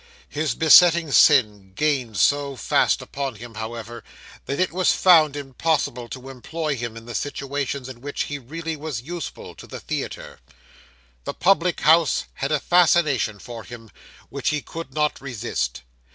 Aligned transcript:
His 0.29 0.55
besetting 0.55 1.11
sin 1.11 1.73
gained 1.75 2.17
so 2.17 2.55
fast 2.55 3.03
upon 3.03 3.35
him, 3.35 3.53
however, 3.53 4.03
that 4.47 4.59
it 4.59 4.71
was 4.73 4.93
found 4.93 5.35
impossible 5.35 6.09
to 6.09 6.27
employ 6.29 6.75
him 6.75 6.97
in 6.97 7.05
the 7.05 7.13
situations 7.13 7.87
in 7.87 8.01
which 8.01 8.23
he 8.23 8.39
really 8.39 8.75
was 8.75 9.03
useful 9.03 9.53
to 9.53 9.67
the 9.67 9.79
theatre. 9.79 10.39
The 11.25 11.35
public 11.35 11.81
house 11.81 12.23
had 12.33 12.51
a 12.51 12.59
fascination 12.59 13.37
for 13.37 13.63
him 13.63 13.91
which 14.29 14.49
he 14.49 14.63
could 14.63 14.91
not 14.95 15.21
resist. 15.21 15.83